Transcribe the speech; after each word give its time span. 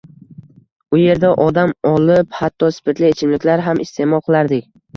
U 0.97 0.99
yerda 1.01 1.31
dam 1.59 1.75
olib, 1.91 2.31
hatto 2.39 2.71
spirtli 2.81 3.13
ichimliklar 3.15 3.65
ham 3.69 3.87
iste'mol 3.87 4.27
qilardik 4.31 4.71